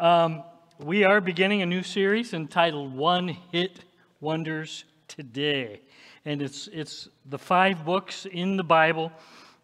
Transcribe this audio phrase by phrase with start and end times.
[0.00, 0.44] Um,
[0.78, 3.80] we are beginning a new series entitled One Hit
[4.18, 5.82] Wonders Today.
[6.24, 9.12] And it's, it's the five books in the Bible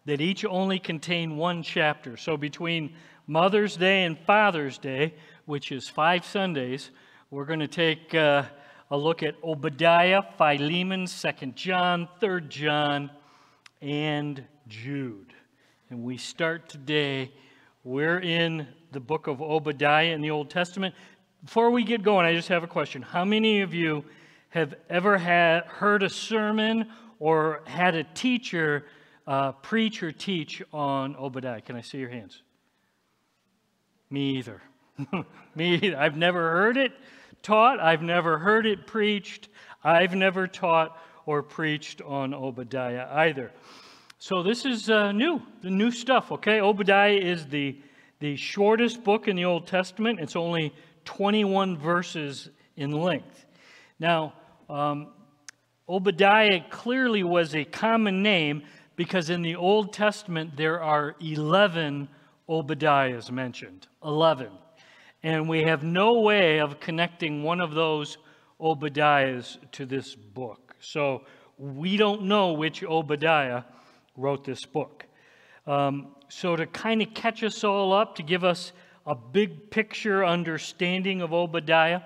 [0.05, 2.17] that each only contain one chapter.
[2.17, 2.93] So between
[3.25, 5.15] Mother's Day and Father's Day,
[5.47, 6.91] which is five Sundays,
[7.31, 8.43] we're going to take uh,
[8.91, 13.09] a look at Obadiah, Philemon, 2nd John, 3rd John,
[13.81, 15.33] and Jude.
[15.89, 17.31] And we start today.
[17.83, 18.67] We're in
[18.97, 20.95] the book of Obadiah in the Old Testament.
[21.45, 23.03] Before we get going, I just have a question.
[23.03, 24.03] How many of you
[24.49, 26.87] have ever had, heard a sermon
[27.19, 28.87] or had a teacher
[29.27, 31.61] uh, preach or teach on Obadiah?
[31.61, 32.41] Can I see your hands?
[34.09, 34.63] Me either.
[35.55, 35.95] Me either.
[35.95, 36.91] I've never heard it
[37.43, 39.49] taught, I've never heard it preached,
[39.83, 43.51] I've never taught or preached on Obadiah either.
[44.17, 46.61] So this is uh, new, the new stuff, okay?
[46.61, 47.77] Obadiah is the,
[48.19, 50.19] the shortest book in the Old Testament.
[50.19, 50.73] It's only
[51.05, 53.45] 21 verses in length.
[53.99, 54.33] Now,
[54.69, 55.07] um,
[55.89, 58.63] Obadiah clearly was a common name
[58.95, 62.09] because in the Old Testament there are 11
[62.49, 63.87] Obadiahs mentioned.
[64.03, 64.49] 11.
[65.23, 68.17] And we have no way of connecting one of those
[68.59, 70.75] Obadiahs to this book.
[70.79, 71.23] So
[71.57, 73.63] we don't know which Obadiah
[74.15, 75.05] wrote this book.
[75.67, 78.71] Um, so, to kind of catch us all up, to give us
[79.05, 82.01] a big picture understanding of Obadiah,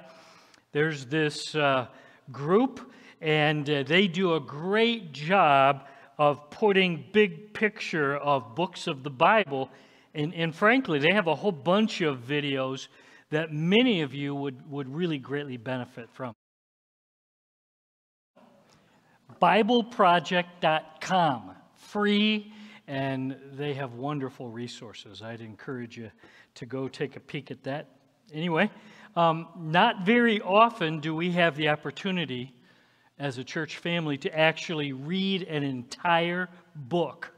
[0.72, 1.86] there's this uh,
[2.32, 5.86] group, and uh, they do a great job
[6.18, 9.70] of putting big picture of books of the Bible.
[10.14, 12.88] And, and frankly, they have a whole bunch of videos
[13.30, 16.34] that many of you would, would really greatly benefit from.
[19.42, 22.52] BibleProject.com, free,
[22.92, 25.22] and they have wonderful resources.
[25.22, 26.12] I'd encourage you
[26.56, 27.88] to go take a peek at that.
[28.34, 28.70] Anyway,
[29.16, 32.54] um, not very often do we have the opportunity
[33.18, 37.34] as a church family to actually read an entire book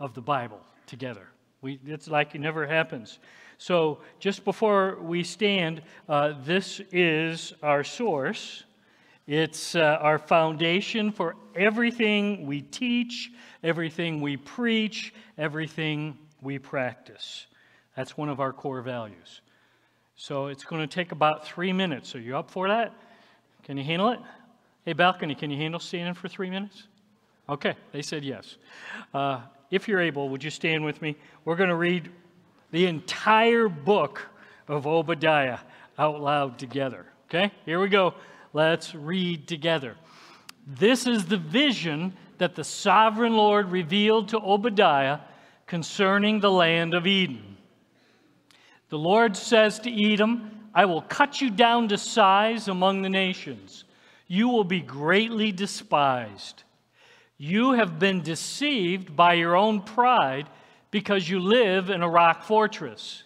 [0.00, 1.28] of the Bible together.
[1.60, 3.18] We, it's like it never happens.
[3.58, 8.64] So, just before we stand, uh, this is our source.
[9.26, 13.30] It's uh, our foundation for everything we teach,
[13.62, 17.46] everything we preach, everything we practice.
[17.96, 19.40] That's one of our core values.
[20.16, 22.14] So, it's going to take about three minutes.
[22.14, 22.92] Are you up for that?
[23.64, 24.20] Can you handle it?
[24.84, 26.84] Hey, balcony, can you handle standing for three minutes?
[27.48, 28.58] Okay, they said yes.
[29.12, 31.16] Uh, if you're able, would you stand with me?
[31.44, 32.10] We're going to read
[32.70, 34.20] the entire book
[34.68, 35.58] of Obadiah
[35.98, 37.06] out loud together.
[37.28, 38.14] Okay, here we go.
[38.54, 39.96] Let's read together.
[40.64, 45.18] This is the vision that the sovereign Lord revealed to Obadiah
[45.66, 47.56] concerning the land of Edom.
[48.90, 53.82] The Lord says to Edom, I will cut you down to size among the nations.
[54.28, 56.62] You will be greatly despised.
[57.36, 60.48] You have been deceived by your own pride
[60.92, 63.24] because you live in a rock fortress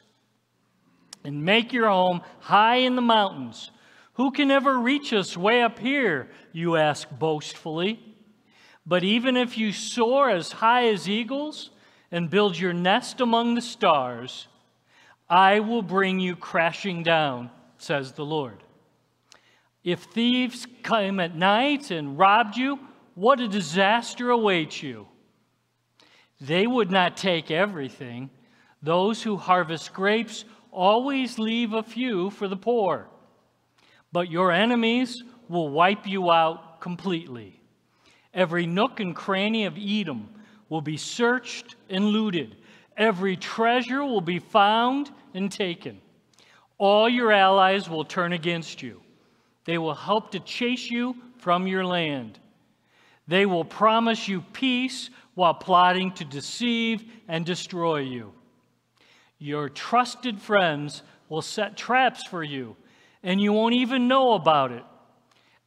[1.23, 3.71] and make your home high in the mountains.
[4.19, 6.29] Who can ever reach us way up here?
[6.53, 8.01] You ask boastfully.
[8.85, 11.71] But even if you soar as high as eagles
[12.11, 14.49] and build your nest among the stars,
[15.31, 18.65] I will bring you crashing down, says the Lord.
[19.85, 22.81] If thieves came at night and robbed you,
[23.15, 25.07] what a disaster awaits you.
[26.41, 28.31] They would not take everything.
[28.83, 33.09] Those who harvest grapes always leave a few for the poor.
[34.13, 37.61] But your enemies will wipe you out completely.
[38.33, 40.29] Every nook and cranny of Edom
[40.69, 42.57] will be searched and looted.
[42.97, 46.01] Every treasure will be found and taken.
[46.79, 49.01] All your allies will turn against you.
[49.65, 52.39] They will help to chase you from your land.
[53.27, 58.33] They will promise you peace while plotting to deceive and destroy you.
[59.39, 62.75] Your trusted friends will set traps for you,
[63.23, 64.85] and you won't even know about it.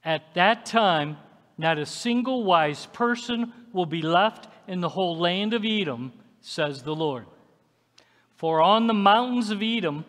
[0.03, 1.17] At that time,
[1.57, 6.81] not a single wise person will be left in the whole land of Edom, says
[6.81, 7.25] the Lord.
[8.35, 10.05] For on the mountains of Edom,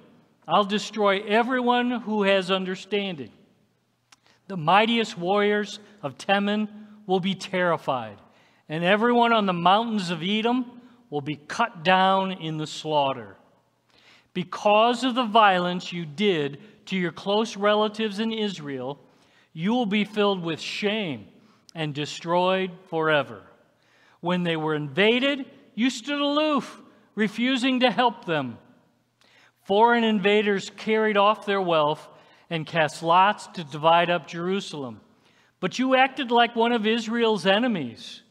[0.48, 3.30] I'll destroy everyone who has understanding.
[4.48, 6.68] The mightiest warriors of Teman
[7.06, 8.18] will be terrified
[8.72, 10.80] and everyone on the mountains of Edom
[11.10, 13.36] will be cut down in the slaughter.
[14.32, 18.98] Because of the violence you did to your close relatives in Israel,
[19.52, 21.26] you will be filled with shame
[21.74, 23.42] and destroyed forever.
[24.20, 26.80] When they were invaded, you stood aloof,
[27.14, 28.58] refusing to help them.
[29.64, 32.08] Foreign invaders carried off their wealth
[32.50, 35.00] and cast lots to divide up Jerusalem.
[35.60, 38.22] But you acted like one of Israel's enemies.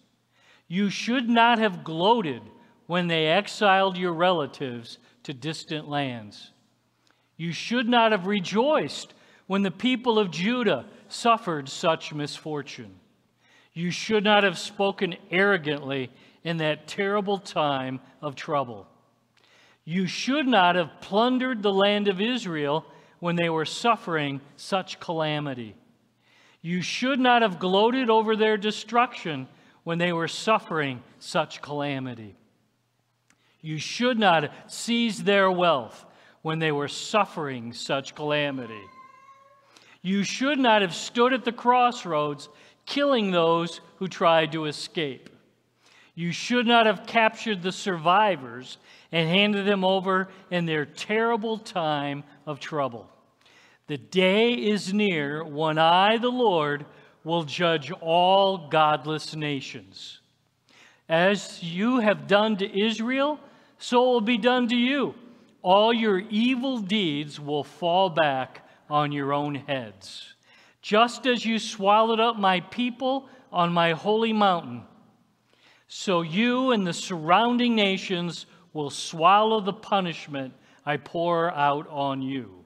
[0.67, 2.41] You should not have gloated
[2.87, 6.51] when they exiled your relatives to distant lands.
[7.41, 9.15] You should not have rejoiced
[9.47, 12.93] when the people of Judah suffered such misfortune.
[13.73, 16.11] You should not have spoken arrogantly
[16.43, 18.85] in that terrible time of trouble.
[19.85, 22.85] You should not have plundered the land of Israel
[23.19, 25.75] when they were suffering such calamity.
[26.61, 29.47] You should not have gloated over their destruction
[29.83, 32.35] when they were suffering such calamity.
[33.61, 36.05] You should not seize their wealth
[36.41, 38.81] when they were suffering such calamity.
[40.01, 42.49] You should not have stood at the crossroads
[42.85, 45.29] killing those who tried to escape.
[46.15, 48.77] You should not have captured the survivors
[49.11, 53.09] and handed them over in their terrible time of trouble.
[53.87, 56.85] The day is near when I, the Lord,
[57.23, 60.19] will judge all godless nations.
[61.07, 63.39] As you have done to Israel,
[63.77, 65.13] so will be done to you.
[65.61, 70.33] All your evil deeds will fall back on your own heads.
[70.81, 74.83] Just as you swallowed up my people on my holy mountain,
[75.87, 80.53] so you and the surrounding nations will swallow the punishment
[80.85, 82.65] I pour out on you.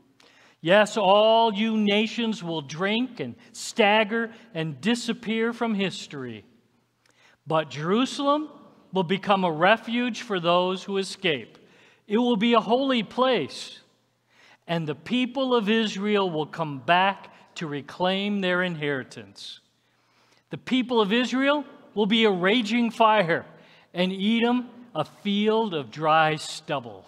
[0.62, 6.46] Yes, all you nations will drink and stagger and disappear from history.
[7.46, 8.50] But Jerusalem
[8.92, 11.58] will become a refuge for those who escape.
[12.08, 13.80] It will be a holy place,
[14.68, 19.60] and the people of Israel will come back to reclaim their inheritance.
[20.52, 21.66] The people of Israel
[21.96, 23.46] will be a raging fire,
[23.94, 27.06] and Edom a field of dry stubble.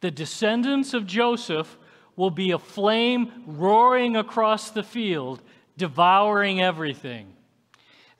[0.00, 1.76] The descendants of Joseph
[2.16, 5.42] will be a flame roaring across the field,
[5.76, 7.32] devouring everything.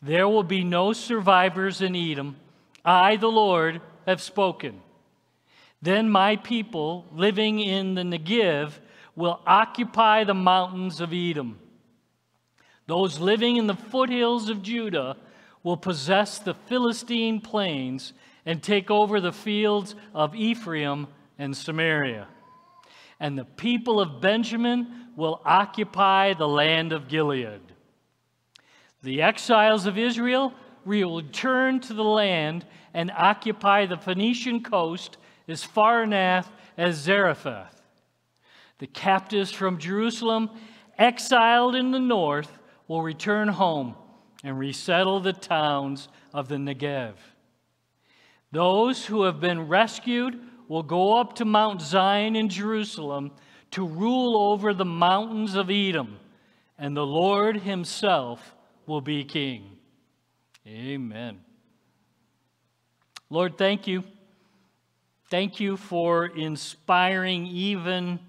[0.02, 2.36] There will be no survivors in Edom.
[2.84, 4.82] I, the Lord, have spoken.
[5.82, 8.72] Then my people living in the Negev
[9.14, 11.58] will occupy the mountains of Edom.
[12.86, 15.16] Those living in the foothills of Judah
[15.62, 18.12] will possess the Philistine plains
[18.44, 21.08] and take over the fields of Ephraim
[21.38, 22.28] and Samaria.
[23.18, 27.60] And the people of Benjamin will occupy the land of Gilead.
[29.02, 30.52] The exiles of Israel
[30.84, 32.64] will return to the land
[32.94, 35.16] and occupy the Phoenician coast
[35.48, 37.82] as far north as Zarephath.
[38.78, 40.50] The captives from Jerusalem,
[40.98, 42.58] exiled in the north,
[42.88, 43.94] will return home
[44.44, 47.14] and resettle the towns of the Negev.
[48.52, 50.38] Those who have been rescued
[50.68, 53.32] will go up to Mount Zion in Jerusalem
[53.72, 56.18] to rule over the mountains of Edom,
[56.78, 58.54] and the Lord himself
[58.86, 59.76] will be king.
[60.66, 61.40] Amen.
[63.28, 64.04] Lord, thank you.
[65.28, 68.20] Thank you for inspiring even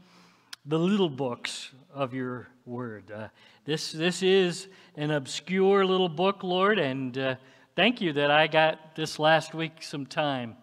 [0.65, 3.11] the little books of your word.
[3.11, 3.27] Uh,
[3.65, 7.35] this, this is an obscure little book, Lord, and uh,
[7.75, 10.55] thank you that I got this last week some time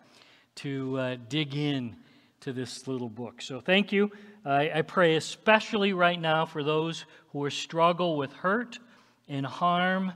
[0.57, 1.95] to uh, dig in
[2.41, 3.41] to this little book.
[3.41, 4.11] So thank you.
[4.45, 8.81] I, I pray especially right now for those who are struggle with hurt
[9.29, 10.13] and harm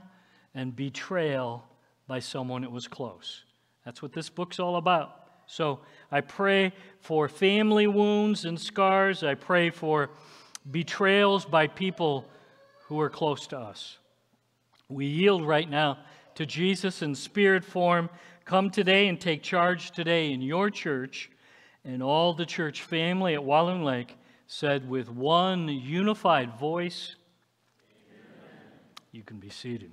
[0.53, 1.63] and betrayal
[2.07, 3.45] by someone that was close.
[3.85, 5.18] That's what this book's all about.
[5.49, 5.79] So
[6.11, 9.23] I pray for family wounds and scars.
[9.23, 10.11] I pray for
[10.69, 12.25] betrayals by people
[12.85, 13.97] who are close to us.
[14.89, 15.97] We yield right now
[16.35, 18.11] to Jesus in spirit form.
[18.45, 21.31] Come today and take charge today in your church.
[21.83, 27.15] And all the church family at Walloon Lake said with one unified voice,
[27.91, 28.51] Amen.
[29.11, 29.91] You can be seated.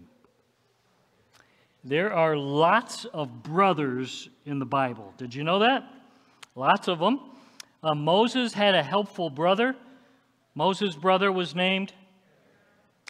[1.86, 5.14] There are lots of brothers in the Bible.
[5.18, 5.84] Did you know that?
[6.56, 7.20] Lots of them.
[7.80, 9.76] Uh, Moses had a helpful brother.
[10.56, 11.92] Moses' brother was named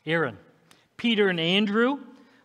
[0.05, 0.37] Aaron.
[0.99, 2.01] Peter and Andrew,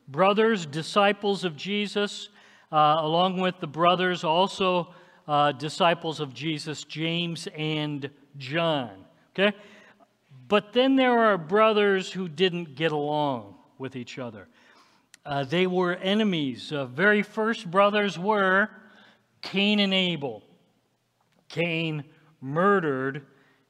[0.07, 2.29] brothers, disciples of Jesus,
[2.71, 4.93] uh, along with the brothers, also
[5.27, 9.03] uh, disciples of Jesus, James and John.
[9.35, 9.53] Okay?
[10.47, 14.47] But then there are brothers who didn't get along with each other.
[15.23, 16.71] Uh, they were enemies.
[16.71, 18.69] Uh, very first brothers were
[19.41, 20.41] Cain and Abel.
[21.47, 22.03] Cain
[22.39, 23.25] murdered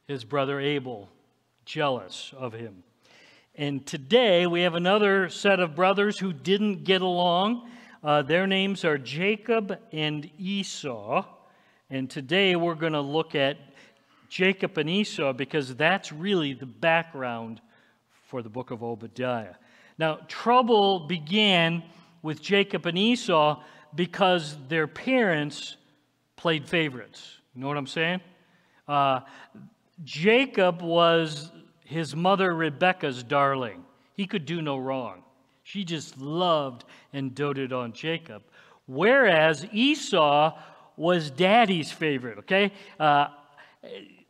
[0.08, 1.10] his brother Abel,
[1.66, 2.84] jealous of him.
[3.56, 7.70] And today we have another set of brothers who didn't get along.
[8.02, 11.26] Uh, their names are Jacob and Esau.
[11.90, 13.58] And today we're going to look at
[14.30, 17.60] Jacob and Esau because that's really the background
[18.30, 19.56] for the book of Obadiah.
[19.98, 21.84] Now, trouble began
[22.22, 23.62] with Jacob and Esau
[23.96, 25.78] because their parents
[26.36, 27.38] played favorites.
[27.54, 28.22] You know what I'm saying?
[28.88, 29.22] Uh,
[30.04, 31.52] Jacob was
[31.84, 33.84] his mother Rebecca's darling.
[34.16, 35.24] He could do no wrong.
[35.64, 38.44] She just loved and doted on Jacob.
[38.88, 40.58] Whereas Esau
[40.98, 42.72] was daddy's favorite, okay?
[43.00, 43.28] Uh,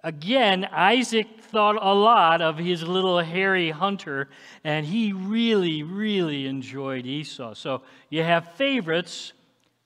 [0.03, 4.29] again, Isaac thought a lot of his little hairy hunter,
[4.63, 7.53] and he really, really enjoyed Esau.
[7.53, 9.34] So you have favorites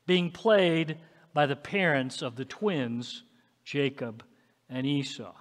[0.06, 0.98] being played
[1.34, 3.24] by the parents of the twins,
[3.64, 4.24] Jacob
[4.70, 5.34] and Esau.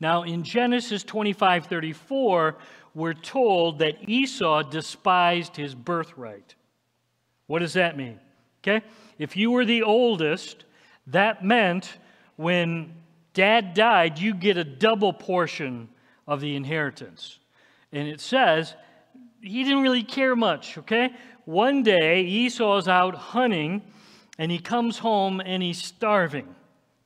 [0.00, 2.56] Now, in Genesis 25 34,
[2.94, 6.54] we're told that Esau despised his birthright.
[7.46, 8.18] What does that mean?
[8.62, 8.84] Okay?
[9.18, 10.64] If you were the oldest,
[11.08, 11.98] that meant
[12.36, 12.94] when
[13.34, 15.88] dad died, you get a double portion
[16.26, 17.38] of the inheritance.
[17.92, 18.74] And it says
[19.40, 21.10] he didn't really care much, okay?
[21.44, 23.82] One day, Esau's out hunting
[24.38, 26.54] and he comes home and he's starving.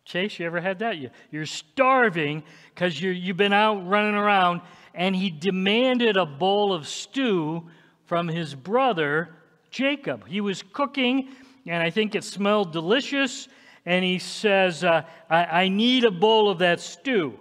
[0.04, 0.96] Chase, you ever had that?
[1.32, 4.60] You're starving because you've been out running around,
[4.94, 7.66] and he demanded a bowl of stew
[8.04, 9.30] from his brother
[9.68, 10.28] Jacob.
[10.28, 11.30] He was cooking,
[11.66, 13.48] and I think it smelled delicious,
[13.86, 17.38] and he says, uh, I, I need a bowl of that stew.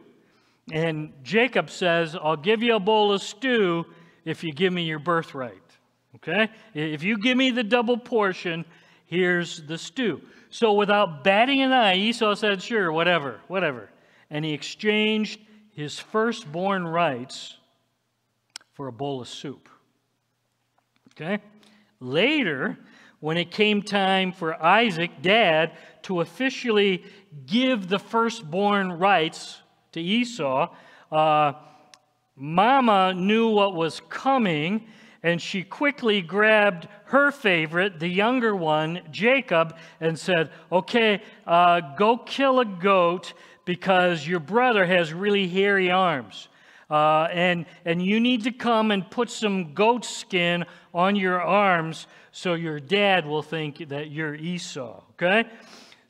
[0.72, 3.86] And Jacob says, I'll give you a bowl of stew
[4.24, 5.62] if you give me your birthright.
[6.16, 6.50] Okay?
[6.74, 8.64] If you give me the double portion,
[9.06, 10.22] here's the stew.
[10.50, 13.90] So without batting an eye, Esau said, Sure, whatever, whatever.
[14.30, 15.40] And he exchanged
[15.74, 17.58] his firstborn rights
[18.74, 19.68] for a bowl of soup.
[21.14, 21.40] Okay?
[22.00, 22.78] Later,
[23.20, 25.72] when it came time for Isaac, dad,
[26.06, 27.04] to officially
[27.48, 30.70] give the firstborn rights to Esau,
[31.12, 31.54] uh,
[32.36, 34.88] Mama knew what was coming
[35.24, 42.18] and she quickly grabbed her favorite, the younger one, Jacob, and said, Okay, uh, go
[42.18, 43.34] kill a goat
[43.66, 46.48] because your brother has really hairy arms.
[46.88, 52.06] Uh, and, and you need to come and put some goat skin on your arms
[52.32, 55.02] so your dad will think that you're Esau.
[55.14, 55.46] Okay?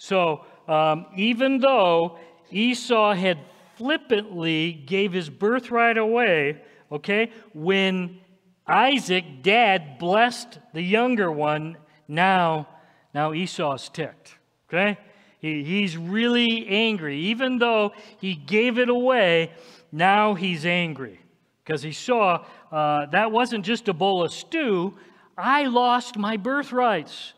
[0.05, 2.19] So um, even though
[2.51, 3.39] Esau had
[3.75, 8.19] flippantly gave his birthright away, okay, when
[8.67, 11.77] Isaac, dad, blessed the younger one.
[12.07, 12.67] Now,
[13.13, 14.37] now Esau's ticked.
[14.69, 14.97] Okay?
[15.39, 17.17] He, he's really angry.
[17.17, 19.51] Even though he gave it away,
[19.91, 21.19] now he's angry
[21.63, 24.95] because he saw uh, that wasn't just a bowl of stew.
[25.37, 27.33] I lost my birthrights.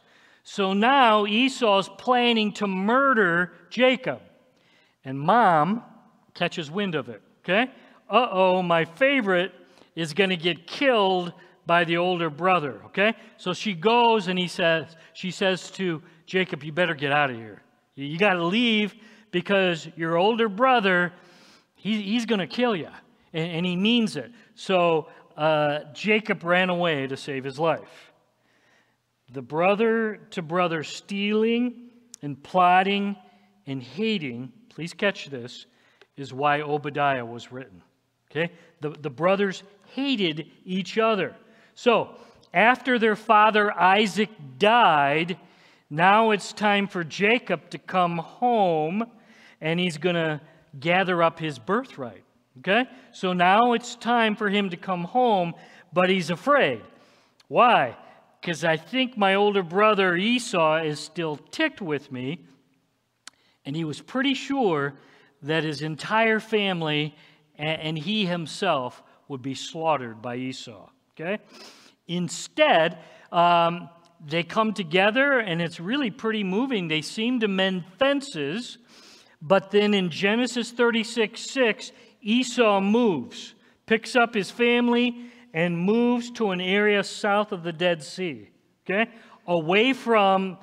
[0.49, 4.21] So now Esau's planning to murder Jacob.
[5.03, 5.83] And mom
[6.35, 7.21] catches wind of it.
[7.43, 7.69] Okay?
[8.09, 9.51] Uh oh, my favorite
[9.93, 11.33] is going to get killed
[11.65, 13.13] by the older brother, okay?
[13.35, 17.35] So she goes and he says, she says to Jacob, you better get out of
[17.35, 17.61] here.
[17.95, 18.95] You got to leave
[19.31, 21.11] because your older brother,
[21.75, 22.89] he, he's going to kill you.
[23.33, 24.31] And, and, he means it.
[24.55, 28.06] So uh, Jacob ran away to save his life.
[29.31, 31.89] The brother to brother stealing
[32.22, 33.15] and plotting
[33.65, 35.65] and hating, please catch this,
[36.15, 37.81] is why Obadiah was written.
[38.31, 38.51] Okay?
[38.81, 41.36] The, the brothers hated each other.
[41.75, 42.15] So,
[42.53, 45.38] after their father Isaac died,
[45.89, 49.05] now it's time for Jacob to come home
[49.62, 50.41] and he's going to
[50.79, 52.24] gather up his birthright.
[52.60, 52.86] Okay?
[53.12, 55.53] So now it's time for him to come home,
[55.93, 56.81] but he's afraid.
[57.48, 57.96] Why?
[58.41, 62.46] Because I think my older brother Esau is still ticked with me,
[63.65, 64.94] and he was pretty sure
[65.41, 67.15] that his entire family
[67.58, 70.89] and he himself would be slaughtered by Esau.
[71.13, 71.39] Okay?
[72.08, 73.00] Instead,
[73.32, 73.89] um,
[74.25, 76.88] they come together, and it's really pretty moving.
[76.88, 78.77] They seem to mend fences,
[79.41, 81.91] but then in Genesis 36 6,
[82.22, 83.53] Esau moves,
[83.86, 88.47] picks up his family, and moves to an area south of the Dead Sea.
[88.85, 89.09] Okay?
[89.47, 90.59] Away from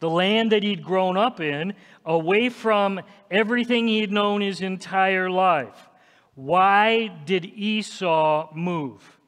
[0.00, 1.72] the land that he'd grown up in,
[2.04, 5.88] away from everything he'd known his entire life.
[6.34, 9.18] Why did Esau move?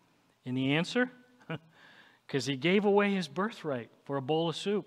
[0.44, 1.10] And the answer?
[2.26, 4.84] Because he gave away his birthright for a bowl of soup,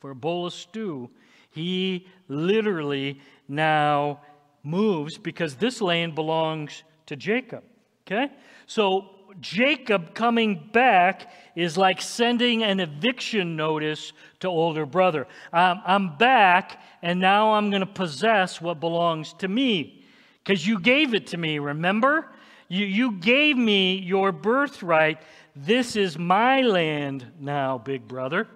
[0.00, 1.08] for a bowl of stew.
[1.50, 4.20] He literally now
[4.62, 7.62] moves because this land belongs to Jacob.
[8.06, 8.30] Okay?
[8.66, 15.26] So Jacob coming back is like sending an eviction notice to older brother.
[15.52, 20.04] Um, I'm back, and now I'm going to possess what belongs to me.
[20.42, 22.28] because you gave it to me, remember?
[22.68, 25.18] You, you gave me your birthright.
[25.56, 28.48] This is my land now, big brother.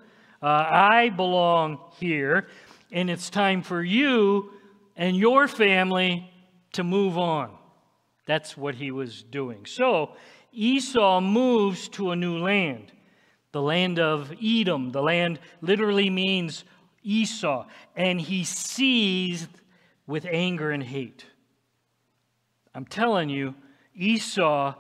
[0.43, 2.49] Uh, I belong here,
[2.93, 4.53] and it's time for you
[4.97, 6.31] and your family
[6.73, 7.57] to move on.
[8.27, 9.65] That's what he was doing.
[9.65, 10.11] So
[10.53, 12.93] Esau moves to a new land,
[13.53, 14.91] the land of Edom.
[14.93, 16.65] The land literally means
[17.03, 19.51] Esau, and he seized
[20.07, 21.27] with anger and hate.
[22.75, 23.55] I'm telling you,
[23.95, 24.75] Esau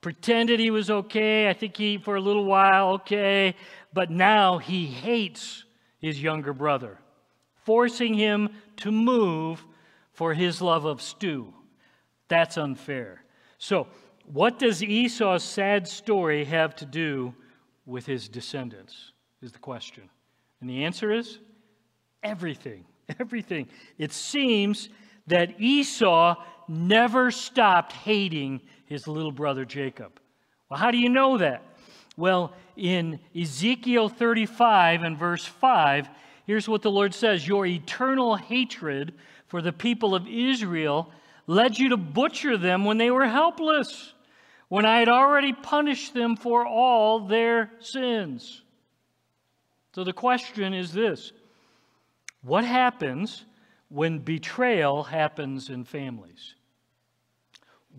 [0.00, 1.48] pretended he was okay.
[1.48, 3.54] I think he, for a little while, okay.
[3.92, 5.64] But now he hates
[5.98, 6.98] his younger brother,
[7.64, 9.64] forcing him to move
[10.12, 11.52] for his love of stew.
[12.28, 13.24] That's unfair.
[13.58, 13.88] So,
[14.32, 17.34] what does Esau's sad story have to do
[17.86, 19.12] with his descendants?
[19.42, 20.04] Is the question.
[20.60, 21.38] And the answer is
[22.22, 22.84] everything.
[23.18, 23.68] Everything.
[23.98, 24.88] It seems
[25.26, 26.36] that Esau
[26.68, 30.20] never stopped hating his little brother Jacob.
[30.68, 31.64] Well, how do you know that?
[32.16, 36.08] Well, in Ezekiel 35 and verse 5,
[36.46, 39.14] here's what the Lord says Your eternal hatred
[39.48, 41.10] for the people of Israel
[41.46, 44.12] led you to butcher them when they were helpless,
[44.70, 48.62] when I had already punished them for all their sins.
[49.94, 51.32] So the question is this
[52.42, 53.44] What happens
[53.90, 56.54] when betrayal happens in families?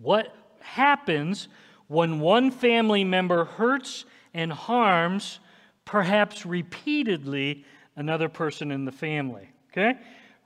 [0.00, 1.48] What happens
[1.86, 5.40] when one family member hurts and harms,
[5.84, 9.50] perhaps repeatedly, another person in the family?
[9.70, 9.98] Okay?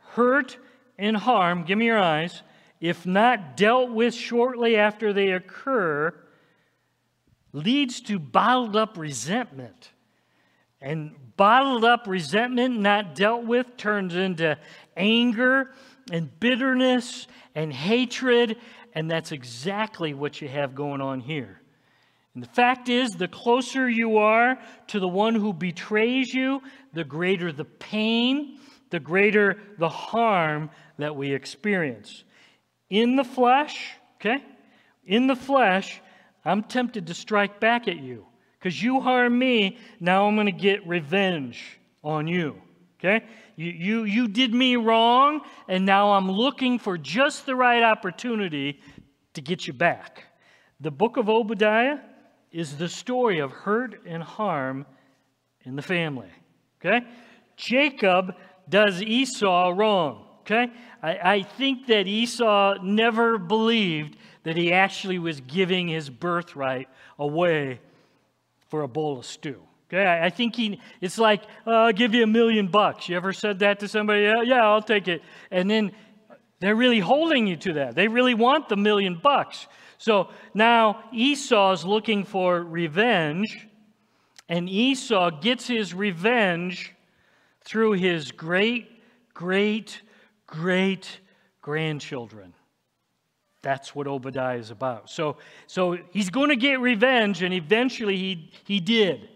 [0.09, 0.59] Hurt
[0.99, 2.42] and harm, give me your eyes,
[2.88, 6.14] if not dealt with shortly after they occur,
[7.52, 9.93] leads to bottled up resentment.
[10.81, 14.59] And bottled up resentment, not dealt with, turns into
[14.97, 15.71] anger
[16.11, 18.57] and bitterness and hatred
[18.97, 21.61] and that's exactly what you have going on here.
[22.33, 26.63] And the fact is, the closer you are to the one who betrays you,
[26.95, 28.58] the greater the pain,
[28.89, 32.25] the greater the harm that we experience.
[32.91, 34.43] In the flesh, okay?
[35.05, 36.01] In the flesh,
[36.45, 38.27] I'm tempted to strike back at you
[38.59, 39.79] because you harm me.
[40.01, 42.61] Now I'm going to get revenge on you,
[42.99, 43.25] okay?
[43.57, 48.81] You, you, you did me wrong, and now I'm looking for just the right opportunity
[49.35, 50.25] to get you back.
[50.81, 51.99] The book of Obadiah
[52.53, 54.87] is the story of hurt and harm
[55.65, 56.31] in the family.
[56.81, 57.07] Okay?
[57.57, 58.35] Jacob
[58.69, 60.25] does Esau wrong.
[60.47, 60.73] Okay?
[61.02, 67.80] I, I think that Esau never believed that he actually was giving his birthright away
[68.69, 69.61] for a bowl of stew.
[69.89, 73.09] Okay, I think he, it's like, uh, I'll give you a million bucks.
[73.09, 74.23] You ever said that to somebody?
[74.23, 75.23] Yeah, yeah, I'll take it.
[75.52, 75.93] And then
[76.59, 77.95] they're really holding you to that.
[77.95, 79.69] They really want the million bucks.
[79.99, 83.69] So now Esau's looking for revenge,
[84.49, 86.93] and Esau gets his revenge
[87.63, 88.91] through his great,
[89.35, 90.02] great,
[90.47, 91.21] great
[91.61, 92.54] grandchildren.
[93.63, 95.11] That's what Obadiah is about.
[95.11, 99.28] So, so he's going to get revenge, and eventually he, he did.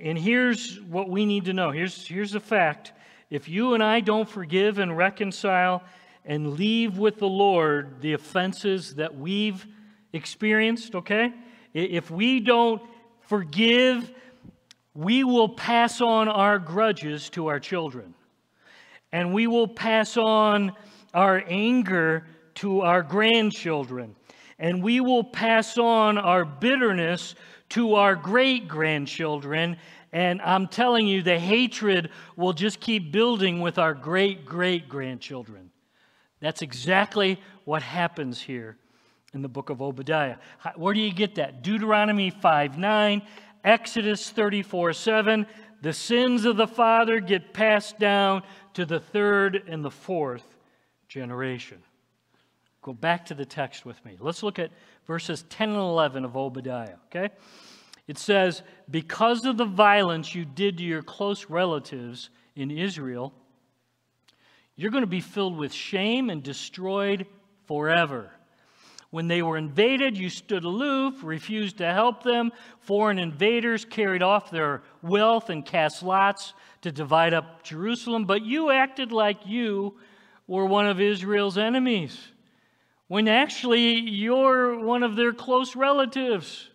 [0.00, 1.70] And here's what we need to know.
[1.70, 2.92] Here's, here's the fact.
[3.30, 5.82] If you and I don't forgive and reconcile
[6.24, 9.66] and leave with the Lord the offenses that we've
[10.12, 11.32] experienced, okay?
[11.72, 12.80] If we don't
[13.22, 14.12] forgive,
[14.94, 18.14] we will pass on our grudges to our children.
[19.14, 20.72] And we will pass on
[21.14, 24.16] our anger to our grandchildren.
[24.58, 27.36] And we will pass on our bitterness
[27.68, 29.76] to our great grandchildren.
[30.12, 35.70] And I'm telling you, the hatred will just keep building with our great great grandchildren.
[36.40, 38.76] That's exactly what happens here
[39.32, 40.38] in the book of Obadiah.
[40.74, 41.62] Where do you get that?
[41.62, 43.22] Deuteronomy 5 9,
[43.62, 45.46] Exodus 34 7.
[45.84, 48.42] The sins of the father get passed down
[48.72, 50.56] to the third and the fourth
[51.08, 51.82] generation.
[52.80, 54.16] Go back to the text with me.
[54.18, 54.70] Let's look at
[55.06, 57.34] verses 10 and 11 of Obadiah, okay?
[58.08, 63.34] It says, Because of the violence you did to your close relatives in Israel,
[64.76, 67.26] you're going to be filled with shame and destroyed
[67.66, 68.30] forever.
[69.14, 72.50] When they were invaded, you stood aloof, refused to help them.
[72.80, 78.72] Foreign invaders carried off their wealth and cast lots to divide up Jerusalem, but you
[78.72, 79.94] acted like you
[80.48, 82.18] were one of Israel's enemies,
[83.06, 86.68] when actually you're one of their close relatives.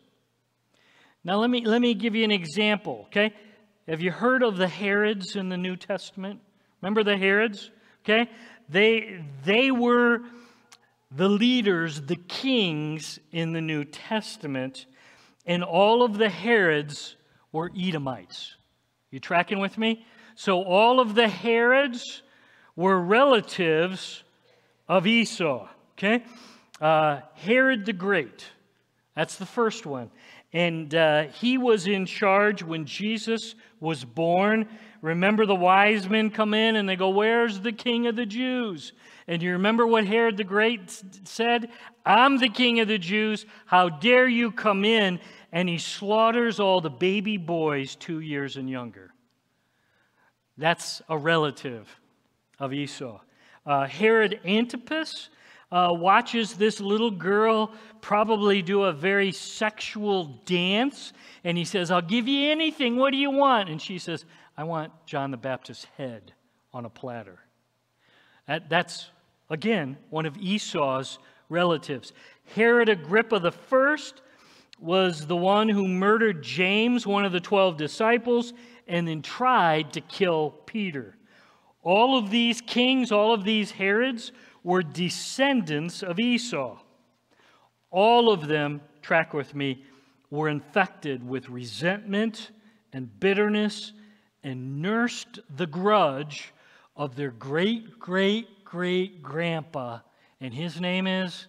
[1.26, 3.34] Now, let me, let me give you an example, okay?
[3.86, 6.40] Have you heard of the Herods in the New Testament?
[6.82, 7.70] Remember the Herods?
[8.06, 8.32] Okay?
[8.70, 10.22] They, they were
[11.12, 14.86] the leaders, the kings in the New Testament,
[15.46, 17.16] and all of the Herods
[17.52, 18.56] were Edomites.
[19.12, 20.06] You tracking with me?
[20.36, 22.22] So all of the Herods
[22.76, 24.24] were relatives
[24.88, 25.68] of Esau.
[25.98, 26.24] Okay?
[26.80, 28.46] Uh, Herod the Great.
[29.16, 30.12] That's the first one.
[30.54, 34.68] And uh, he was in charge when Jesus was born.
[35.02, 38.94] Remember, the wise men come in and they go, Where's the king of the Jews?
[39.28, 41.70] And you remember what Herod the Great said?
[42.06, 43.46] I'm the king of the Jews.
[43.66, 45.20] How dare you come in?
[45.52, 49.14] And he slaughters all the baby boys two years and younger.
[50.58, 51.88] That's a relative
[52.60, 53.20] of Esau.
[53.66, 55.30] Uh, Herod Antipas
[55.72, 62.02] uh, watches this little girl probably do a very sexual dance, and he says, I'll
[62.02, 62.96] give you anything.
[62.96, 63.70] What do you want?
[63.70, 64.26] And she says,
[64.58, 66.34] I want John the Baptist's head
[66.74, 67.40] on a platter.
[68.48, 69.10] That, that's,
[69.50, 72.14] again, one of Esau's relatives.
[72.56, 74.22] Herod Agrippa the first
[74.80, 78.54] was the one who murdered James, one of the 12 disciples,
[78.88, 81.16] and then tried to kill Peter.
[81.84, 84.32] All of these kings, all of these Herods,
[84.64, 86.78] were descendants of Esau.
[87.92, 89.84] All of them, track with me,
[90.30, 92.52] were infected with resentment
[92.94, 93.94] and bitterness
[94.44, 96.54] and nursed the grudge
[96.96, 100.00] of their great, great, great grandpa,
[100.40, 101.48] and his name is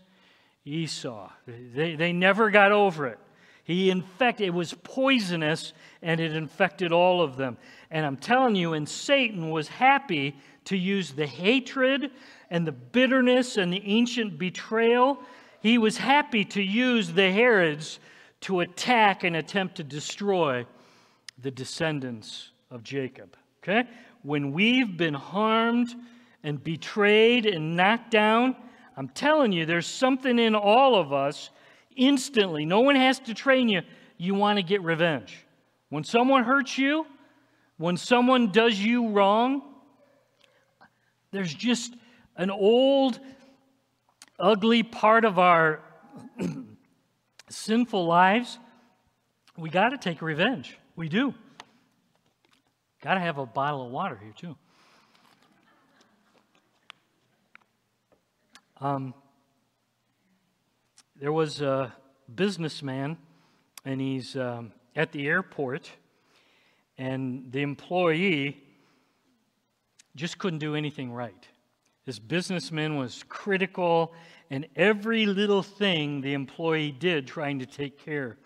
[0.65, 1.31] Esau.
[1.47, 3.19] They, they never got over it.
[3.65, 7.57] He infected, it was poisonous and it infected all of them.
[7.91, 10.37] And I'm telling you, and Satan was happy
[10.71, 12.13] to use the hatred
[12.49, 15.21] and the bitterness and the ancient betrayal.
[15.61, 17.99] He was happy to use the Herods
[18.43, 20.65] to attack and attempt to destroy
[21.43, 23.37] the descendants of Jacob.
[23.59, 23.83] Okay?
[24.23, 25.93] When we've been harmed
[26.45, 28.55] and betrayed and knocked down,
[28.97, 31.51] I'm telling you, there's something in all of us
[31.97, 32.65] instantly.
[32.65, 33.83] No one has to train you.
[34.19, 35.45] You want to get revenge.
[35.89, 37.07] When someone hurts you,
[37.77, 39.70] when someone does you wrong,
[41.33, 41.95] there's just
[42.37, 43.21] an old,
[44.39, 45.81] ugly part of our
[47.49, 48.59] sinful lives.
[49.57, 50.77] We got to take revenge.
[50.97, 51.35] We do.
[53.03, 54.57] Got to have a bottle of water here, too.
[58.81, 59.15] Um,
[61.17, 61.93] there was a
[62.35, 63.19] businessman,
[63.85, 65.91] and he's um, at the airport,
[66.97, 68.57] and the employee
[70.17, 71.49] just couldn't do anything right.
[72.07, 74.13] This businessman was critical,
[74.51, 78.39] and every little thing the employee did trying to take care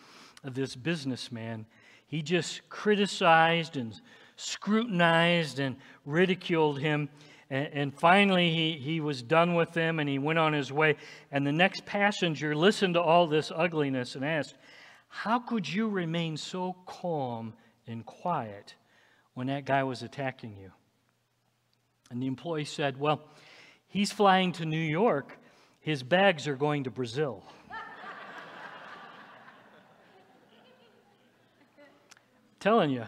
[0.42, 1.66] of this businessman,
[2.06, 3.98] he just criticized and
[4.36, 7.08] scrutinized and ridiculed him.
[7.50, 10.96] And, and, finally, he, he was done with them and he went on his way.
[11.30, 14.56] And the next passenger listened to all this ugliness and asked,
[15.08, 17.54] How could you remain so calm
[17.86, 18.74] and quiet
[19.34, 20.72] when that guy was attacking you?
[22.10, 23.22] And the employee said, Well,
[23.88, 25.38] he's flying to New York,
[25.80, 27.42] his bags are going to Brazil.
[32.60, 33.04] telling you,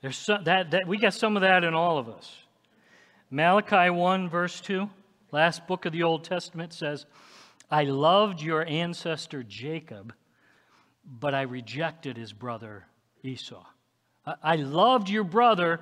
[0.00, 2.34] there's some, that, that, we got some of that in all of us.
[3.30, 4.88] Malachi 1, verse 2,
[5.32, 7.06] last book of the Old Testament says,
[7.70, 10.14] I loved your ancestor Jacob,
[11.04, 12.86] but I rejected his brother
[13.22, 13.64] Esau.
[14.24, 15.80] I, I loved your brother.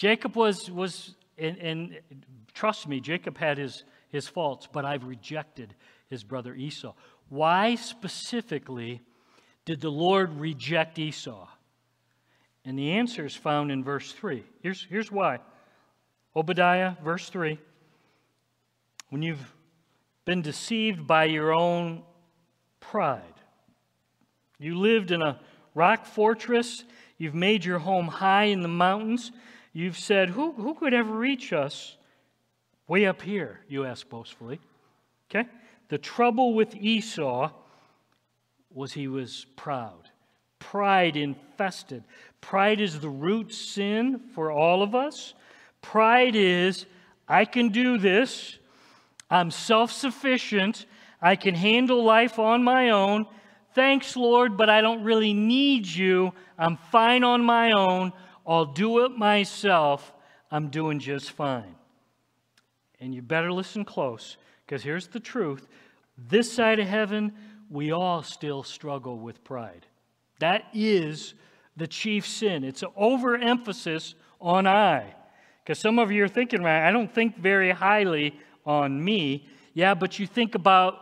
[0.00, 2.00] Jacob was, was and, and
[2.54, 5.74] trust me, Jacob had his, his faults, but I've rejected
[6.08, 6.94] his brother Esau.
[7.28, 9.02] Why specifically
[9.66, 11.46] did the Lord reject Esau?
[12.64, 14.42] And the answer is found in verse 3.
[14.62, 15.40] Here's, here's why
[16.34, 17.58] Obadiah, verse 3.
[19.10, 19.54] When you've
[20.24, 22.04] been deceived by your own
[22.80, 23.20] pride,
[24.58, 25.38] you lived in a
[25.74, 26.84] rock fortress,
[27.18, 29.30] you've made your home high in the mountains,
[29.72, 31.96] you've said, Who, who could ever reach us
[32.88, 33.60] way up here?
[33.68, 34.60] You ask boastfully.
[35.30, 35.48] Okay?
[35.88, 37.50] The trouble with Esau
[38.72, 40.10] was he was proud
[40.60, 42.04] pride infested.
[42.40, 45.34] Pride is the root sin for all of us.
[45.82, 46.86] Pride is,
[47.26, 48.56] I can do this,
[49.28, 50.86] I'm self sufficient,
[51.20, 53.26] I can handle life on my own.
[53.74, 56.32] Thanks, Lord, but I don't really need you.
[56.58, 58.12] I'm fine on my own.
[58.46, 60.12] I'll do it myself.
[60.50, 61.74] I'm doing just fine.
[63.00, 65.68] And you better listen close, because here's the truth.
[66.18, 67.32] This side of heaven,
[67.70, 69.86] we all still struggle with pride.
[70.38, 71.34] That is
[71.76, 72.64] the chief sin.
[72.64, 75.14] It's an overemphasis on I.
[75.62, 79.46] Because some of you are thinking, right, I don't think very highly on me.
[79.72, 80.96] Yeah, but you think about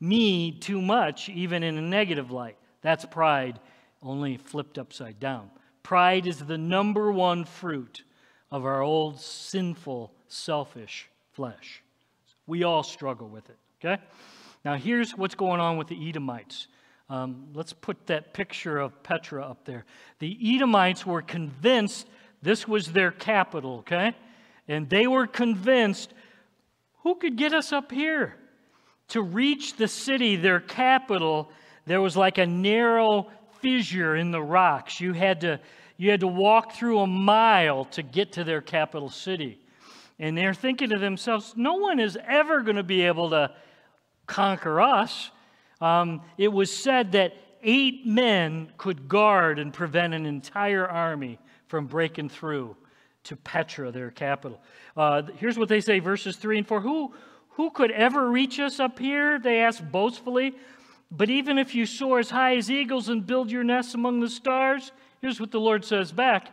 [0.00, 2.56] me too much, even in a negative light.
[2.82, 3.58] That's pride,
[4.02, 5.50] only flipped upside down.
[5.86, 8.02] Pride is the number one fruit
[8.50, 11.80] of our old sinful, selfish flesh.
[12.44, 14.02] We all struggle with it, okay?
[14.64, 16.66] Now, here's what's going on with the Edomites.
[17.08, 19.84] Um, let's put that picture of Petra up there.
[20.18, 22.08] The Edomites were convinced
[22.42, 24.12] this was their capital, okay?
[24.66, 26.12] And they were convinced
[27.04, 28.34] who could get us up here?
[29.10, 31.48] To reach the city, their capital,
[31.86, 35.00] there was like a narrow fissure in the rocks.
[35.00, 35.60] You had to,
[35.96, 39.60] you had to walk through a mile to get to their capital city.
[40.18, 43.52] And they're thinking to themselves, no one is ever going to be able to
[44.26, 45.30] conquer us.
[45.80, 51.86] Um, it was said that eight men could guard and prevent an entire army from
[51.86, 52.76] breaking through
[53.24, 54.62] to Petra, their capital.
[54.96, 56.80] Uh, here's what they say, verses 3 and 4.
[56.80, 57.12] Who,
[57.50, 59.38] who could ever reach us up here?
[59.38, 60.54] They ask boastfully.
[61.10, 64.28] But even if you soar as high as eagles and build your nests among the
[64.28, 66.52] stars, here's what the Lord says back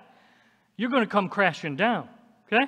[0.75, 2.09] you're going to come crashing down.
[2.47, 2.65] Okay?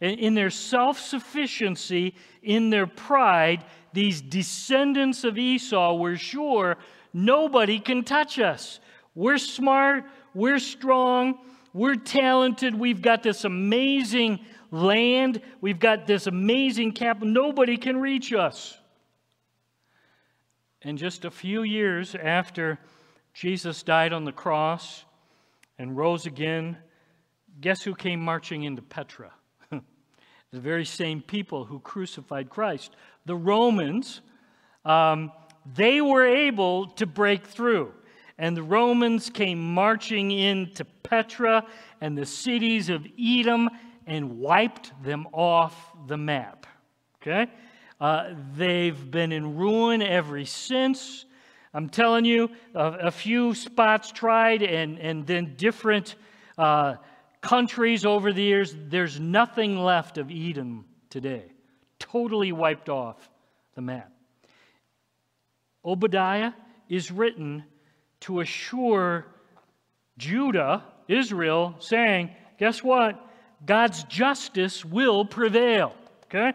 [0.00, 6.76] In their self sufficiency, in their pride, these descendants of Esau were sure
[7.12, 8.80] nobody can touch us.
[9.14, 11.38] We're smart, we're strong,
[11.72, 14.40] we're talented, we've got this amazing
[14.72, 17.28] land, we've got this amazing capital.
[17.28, 18.76] Nobody can reach us.
[20.84, 22.78] And just a few years after
[23.32, 25.06] Jesus died on the cross
[25.78, 26.76] and rose again,
[27.58, 29.32] guess who came marching into Petra?
[29.70, 29.80] the
[30.60, 32.94] very same people who crucified Christ.
[33.24, 34.20] The Romans,
[34.84, 35.32] um,
[35.74, 37.94] they were able to break through.
[38.36, 41.66] And the Romans came marching into Petra
[42.02, 43.70] and the cities of Edom
[44.06, 45.74] and wiped them off
[46.08, 46.66] the map.
[47.22, 47.50] Okay?
[48.00, 51.24] Uh, they've been in ruin ever since.
[51.72, 56.14] I'm telling you, a, a few spots tried and, and then different
[56.56, 56.96] uh,
[57.40, 61.44] countries over the years, there's nothing left of Edom today.
[61.98, 63.28] Totally wiped off
[63.74, 64.10] the map.
[65.84, 66.52] Obadiah
[66.88, 67.64] is written
[68.20, 69.26] to assure
[70.16, 73.20] Judah, Israel, saying, guess what?
[73.66, 75.92] God's justice will prevail.
[76.24, 76.52] Okay?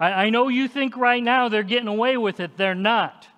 [0.00, 2.56] I, I know you think right now they're getting away with it.
[2.56, 3.28] They're not.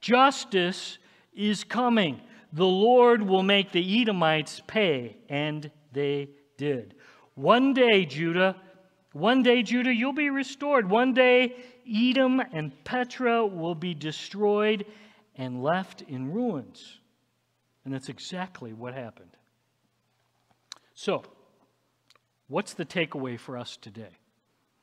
[0.00, 0.98] Justice
[1.34, 2.20] is coming.
[2.52, 6.94] The Lord will make the Edomites pay, and they did.
[7.34, 8.56] One day, Judah,
[9.12, 10.88] one day, Judah, you'll be restored.
[10.88, 11.56] One day,
[11.92, 14.86] Edom and Petra will be destroyed
[15.36, 16.98] and left in ruins.
[17.84, 19.36] And that's exactly what happened.
[20.94, 21.24] So,
[22.46, 24.19] what's the takeaway for us today?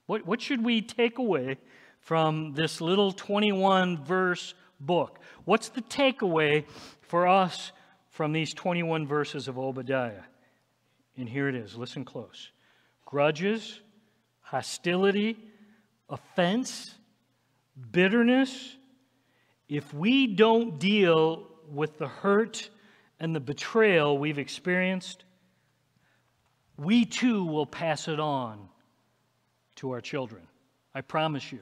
[0.08, 1.58] What, what should we take away
[2.00, 5.20] from this little 21 verse book?
[5.46, 6.65] What's the takeaway
[7.02, 7.72] for us
[8.10, 10.24] from these 21 verses of Obadiah?
[11.17, 11.76] And here it is.
[11.76, 12.52] Listen close
[13.06, 13.80] grudges,
[14.41, 15.38] hostility,
[16.10, 16.93] offense,
[17.91, 18.76] bitterness.
[19.70, 22.70] If we don't deal with the hurt
[23.20, 25.26] and the betrayal we've experienced,
[26.78, 28.70] we too will pass it on
[29.78, 30.44] to our children.
[30.94, 31.62] I promise you.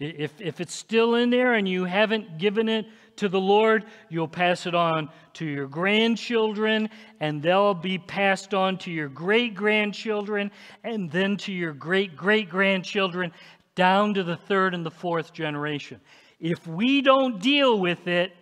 [0.00, 4.26] If, if it's still in there and you haven't given it to the Lord, you'll
[4.26, 10.50] pass it on to your grandchildren, and they'll be passed on to your great grandchildren,
[10.82, 13.32] and then to your great great grandchildren,
[13.76, 16.00] down to the third and the fourth generation.
[16.40, 18.32] If we don't deal with it,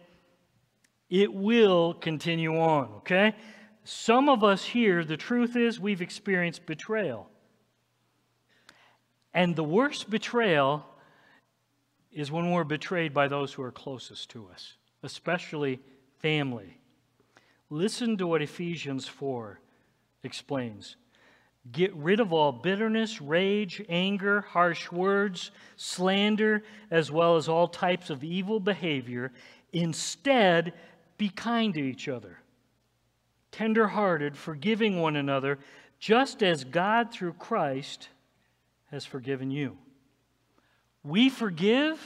[1.11, 3.35] it will continue on, okay?
[3.85, 7.29] Some of us here, the truth is, we've experienced betrayal.
[9.35, 10.85] And the worst betrayal
[12.12, 15.81] is when we're betrayed by those who are closest to us, especially
[16.18, 16.79] family.
[17.71, 19.59] Listen to what Ephesians 4
[20.23, 20.97] explains.
[21.71, 28.11] Get rid of all bitterness, rage, anger, harsh words, slander, as well as all types
[28.11, 29.33] of evil behavior.
[29.73, 30.73] Instead,
[31.16, 32.38] be kind to each other,
[33.53, 35.59] tenderhearted, forgiving one another,
[35.99, 38.09] just as God through Christ
[38.92, 39.76] has forgiven you.
[41.02, 41.98] We forgive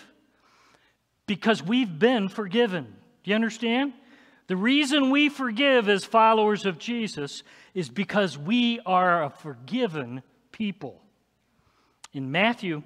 [1.26, 2.84] because we've been forgiven.
[3.24, 3.92] Do you understand?
[4.46, 7.42] The reason we forgive as followers of Jesus
[7.74, 10.22] is because we are a forgiven
[10.52, 11.02] people.
[12.12, 12.84] In Matthew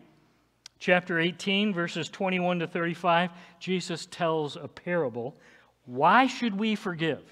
[0.79, 5.37] chapter 18, verses 21 to 35, Jesus tells a parable
[5.85, 7.23] why should we forgive?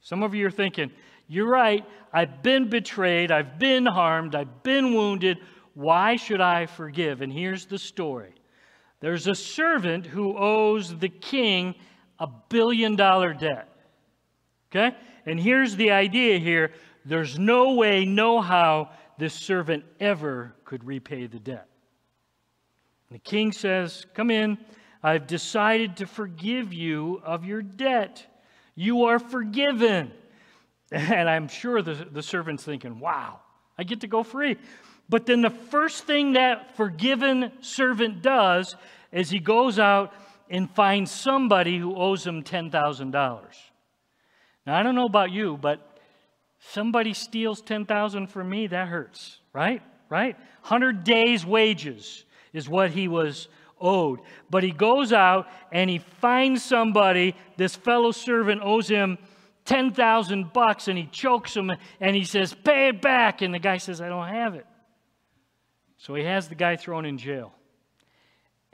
[0.00, 0.90] Some of you are thinking,
[1.26, 5.38] you're right, I've been betrayed, I've been harmed, I've been wounded.
[5.74, 7.20] Why should I forgive?
[7.20, 8.34] And here's the story
[9.00, 11.74] there's a servant who owes the king
[12.18, 13.68] a billion dollar debt.
[14.70, 14.96] Okay?
[15.26, 16.72] And here's the idea here
[17.04, 21.68] there's no way, no how this servant ever could repay the debt.
[23.08, 24.58] And the king says, Come in.
[25.02, 28.26] I've decided to forgive you of your debt.
[28.74, 30.12] You are forgiven.
[30.92, 33.40] And I'm sure the, the servant's thinking, Wow,
[33.76, 34.56] I get to go free.
[35.08, 38.76] But then the first thing that forgiven servant does
[39.12, 40.12] is he goes out
[40.50, 43.12] and finds somebody who owes him $10,000.
[44.66, 45.98] Now, I don't know about you, but
[46.58, 49.82] somebody steals 10,000 from me, that hurts, right?
[50.08, 50.36] Right?
[50.62, 53.48] 100 days wages is what he was
[53.80, 54.20] owed.
[54.48, 59.18] But he goes out and he finds somebody, this fellow servant owes him
[59.64, 63.78] 10,000 bucks and he chokes him and he says, "Pay it back." And the guy
[63.78, 64.66] says, "I don't have it."
[66.04, 67.54] So he has the guy thrown in jail.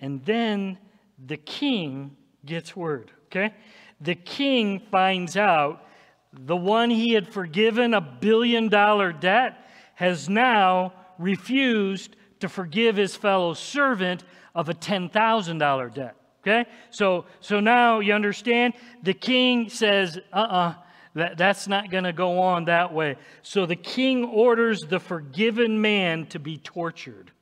[0.00, 0.78] And then
[1.24, 3.54] the king gets word, okay?
[4.00, 5.86] The king finds out
[6.32, 9.64] the one he had forgiven a billion dollar debt
[9.94, 14.24] has now refused to forgive his fellow servant
[14.56, 16.16] of a $10,000 debt.
[16.42, 16.68] Okay?
[16.90, 18.74] So, so now you understand?
[19.04, 20.74] The king says, uh uh-uh, uh
[21.14, 23.16] that, that's not going to go on that way.
[23.42, 27.32] So the king orders the forgiven man to be tortured.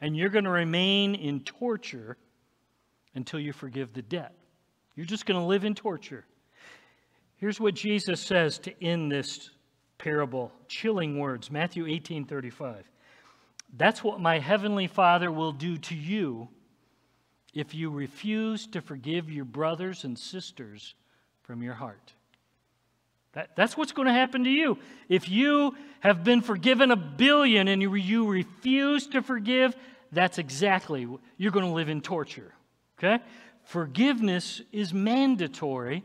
[0.00, 2.16] And you're going to remain in torture
[3.14, 4.34] until you forgive the debt.
[4.94, 6.24] You're just going to live in torture.
[7.36, 9.50] Here's what Jesus says to end this
[9.98, 12.88] parable chilling words Matthew 18 35.
[13.76, 16.48] That's what my heavenly Father will do to you
[17.52, 20.94] if you refuse to forgive your brothers and sisters
[21.46, 22.12] from your heart.
[23.32, 24.78] That, that's what's going to happen to you.
[25.08, 29.76] If you have been forgiven a billion and you, you refuse to forgive,
[30.10, 31.06] that's exactly,
[31.36, 32.54] you're going to live in torture.
[32.98, 33.22] Okay?
[33.64, 36.02] Forgiveness is mandatory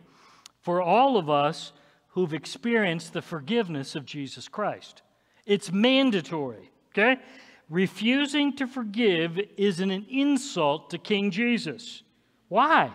[0.61, 1.71] for all of us
[2.09, 5.01] who've experienced the forgiveness of Jesus Christ.
[5.45, 6.69] It's mandatory.
[6.89, 7.21] Okay?
[7.69, 12.03] Refusing to forgive is an insult to King Jesus.
[12.49, 12.91] Why?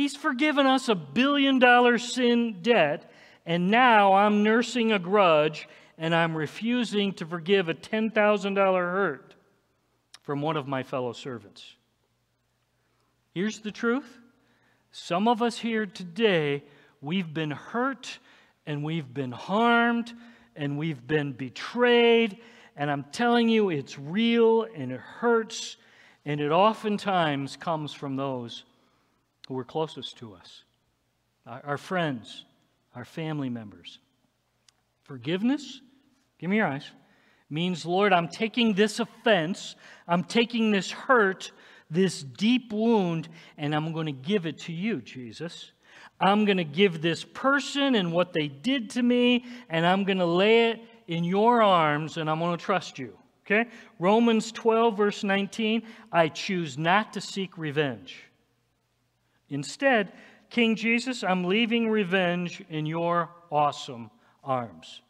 [0.00, 3.10] He's forgiven us a billion dollar sin debt,
[3.44, 9.34] and now I'm nursing a grudge and I'm refusing to forgive a $10,000 hurt
[10.22, 11.74] from one of my fellow servants.
[13.34, 14.18] Here's the truth
[14.90, 16.64] some of us here today,
[17.02, 18.20] we've been hurt
[18.64, 20.14] and we've been harmed
[20.56, 22.38] and we've been betrayed.
[22.74, 25.76] And I'm telling you, it's real and it hurts.
[26.24, 28.64] And it oftentimes comes from those
[29.50, 30.62] who are closest to us
[31.44, 32.44] our, our friends,
[32.94, 33.98] our family members.
[35.02, 35.80] Forgiveness,
[36.38, 36.88] give me your eyes,
[37.50, 39.74] means, Lord, I'm taking this offense,
[40.06, 41.50] I'm taking this hurt,
[41.90, 45.72] this deep wound, and I'm going to give it to you, Jesus.
[46.20, 50.18] I'm going to give this person and what they did to me, and I'm going
[50.18, 53.18] to lay it in your arms, and I'm going to trust you.
[53.44, 53.68] Okay?
[53.98, 55.82] Romans 12, verse 19
[56.12, 58.29] I choose not to seek revenge.
[59.50, 60.12] Instead,
[60.48, 64.10] King Jesus, I'm leaving revenge in your awesome
[64.42, 65.02] arms.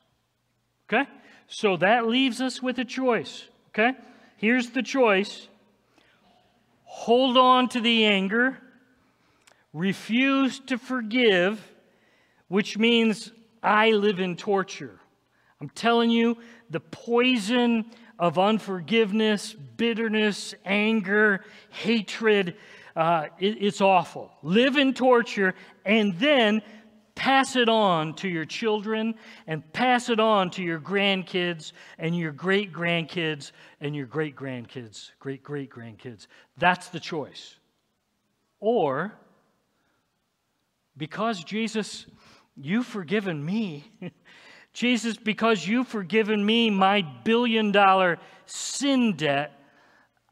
[0.89, 1.09] Okay?
[1.47, 3.49] So that leaves us with a choice.
[3.69, 3.97] Okay?
[4.37, 5.49] Here's the choice
[6.85, 8.59] hold on to the anger,
[9.73, 11.73] refuse to forgive,
[12.49, 13.31] which means
[13.63, 14.99] I live in torture.
[15.61, 17.85] I'm telling you, the poison
[18.19, 22.57] of unforgiveness, bitterness, anger, hatred,
[22.97, 24.31] uh, it, it's awful.
[24.43, 26.63] Live in torture and then
[27.15, 29.15] pass it on to your children
[29.47, 35.11] and pass it on to your grandkids and your great grandkids and your great grandkids,
[35.19, 36.27] great great grandkids.
[36.57, 37.57] That's the choice.
[38.59, 39.13] Or,
[40.97, 42.07] because Jesus,
[42.57, 43.85] you've forgiven me,
[44.73, 49.53] Jesus, because you've forgiven me my billion dollar sin debt,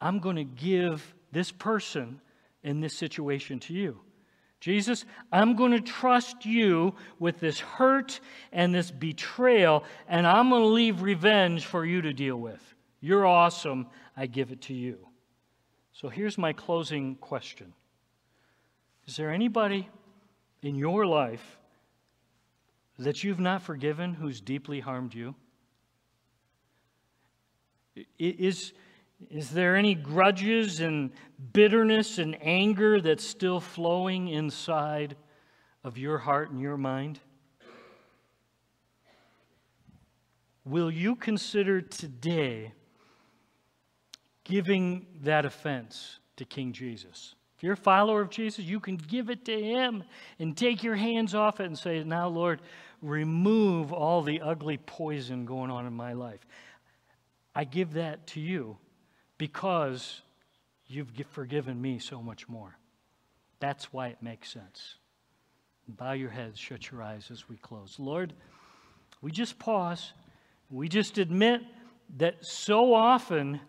[0.01, 2.21] I'm going to give this person
[2.63, 3.99] in this situation to you.
[4.59, 8.19] Jesus, I'm going to trust you with this hurt
[8.51, 12.61] and this betrayal, and I'm going to leave revenge for you to deal with.
[12.99, 13.87] You're awesome.
[14.17, 15.07] I give it to you.
[15.93, 17.73] So here's my closing question
[19.07, 19.89] Is there anybody
[20.61, 21.57] in your life
[22.97, 25.35] that you've not forgiven who's deeply harmed you?
[28.17, 28.73] Is,
[29.29, 31.11] is there any grudges and
[31.53, 35.15] bitterness and anger that's still flowing inside
[35.83, 37.19] of your heart and your mind?
[40.69, 42.71] will you consider today
[44.43, 47.35] giving that offense to King Jesus?
[47.57, 50.03] If you're a follower of Jesus, you can give it to him
[50.37, 52.61] and take your hands off it and say, Now, Lord,
[53.01, 56.45] remove all the ugly poison going on in my life.
[57.53, 58.77] I give that to you
[59.39, 60.21] because
[60.85, 62.77] you've forgiven me so much more.
[63.59, 64.95] That's why it makes sense.
[65.87, 67.95] Bow your heads, shut your eyes as we close.
[67.97, 68.33] Lord,
[69.21, 70.13] we just pause.
[70.69, 71.61] We just admit
[72.17, 73.59] that so often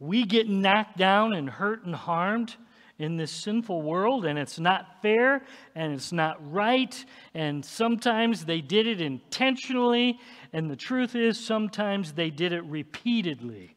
[0.00, 2.56] we get knocked down and hurt and harmed
[2.98, 5.42] in this sinful world, and it's not fair
[5.74, 7.04] and it's not right.
[7.34, 10.18] And sometimes they did it intentionally,
[10.52, 13.76] and the truth is, sometimes they did it repeatedly.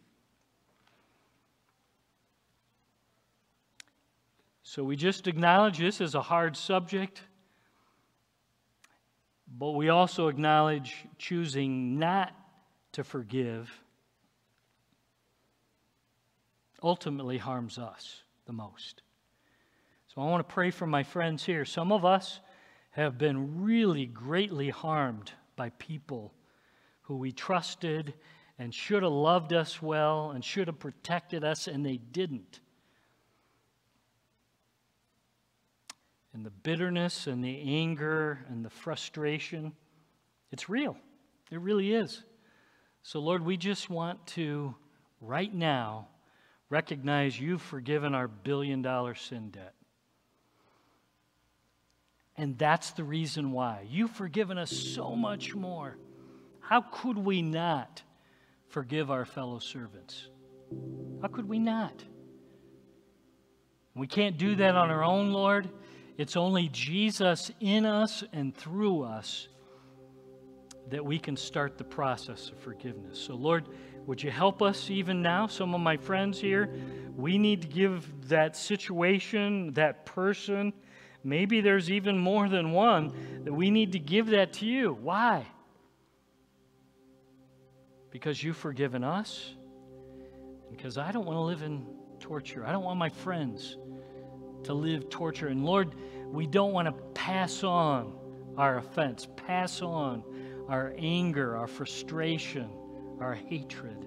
[4.76, 7.22] So we just acknowledge this as a hard subject,
[9.58, 12.34] but we also acknowledge choosing not
[12.92, 13.72] to forgive
[16.84, 19.02] ultimately harms us the most.
[20.14, 21.64] So I want to pray for my friends here.
[21.64, 22.42] Some of us
[22.92, 26.34] have been really greatly harmed by people
[27.04, 28.14] who we trusted
[28.60, 32.60] and should have loved us well and should have protected us, and they didn't.
[36.36, 39.72] And the bitterness and the anger and the frustration,
[40.52, 40.98] it's real.
[41.50, 42.24] It really is.
[43.04, 44.76] So, Lord, we just want to,
[45.22, 46.10] right now,
[46.70, 49.76] recognize you've forgiven our billion dollar sin debt.
[52.36, 53.88] And that's the reason why.
[53.90, 55.98] You've forgiven us so much more.
[56.60, 58.04] How could we not
[58.68, 60.28] forgive our fellow servants?
[61.22, 62.04] How could we not?
[63.96, 65.70] We can't do that on our own, Lord.
[66.18, 69.48] It's only Jesus in us and through us
[70.90, 73.20] that we can start the process of forgiveness.
[73.20, 73.68] So, Lord,
[74.06, 75.48] would you help us even now?
[75.48, 76.74] Some of my friends here,
[77.16, 80.74] we need to give that situation, that person,
[81.26, 83.12] Maybe there's even more than one
[83.46, 84.96] that we need to give that to you.
[85.02, 85.48] Why?
[88.12, 89.56] Because you've forgiven us.
[90.70, 91.88] Because I don't want to live in
[92.20, 92.64] torture.
[92.64, 93.76] I don't want my friends
[94.66, 95.48] to live torture.
[95.48, 95.96] And Lord,
[96.28, 98.14] we don't want to pass on
[98.58, 100.24] our offense, pass on
[100.68, 102.70] our anger, our frustration,
[103.20, 104.06] our hatred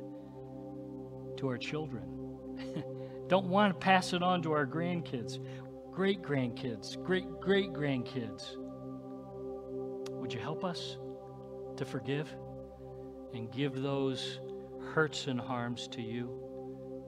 [1.36, 2.04] to our children.
[3.28, 5.38] don't want to pass it on to our grandkids
[5.98, 8.56] great grandkids, great great grandkids.
[10.10, 10.96] Would you help us
[11.76, 12.32] to forgive
[13.34, 14.38] and give those
[14.92, 16.30] hurts and harms to you?